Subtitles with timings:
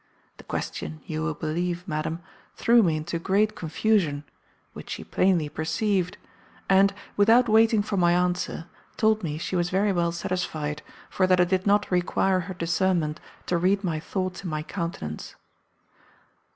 [0.37, 2.23] The question, you will believe, madam,
[2.55, 4.23] threw me into great confusion,
[4.73, 6.17] which she plainly perceived,
[6.67, 8.65] and, without waiting for my answer,
[8.97, 13.19] told me she was very well satisfied, for that it did not require her discernment
[13.45, 15.35] to read my thoughts in my countenance.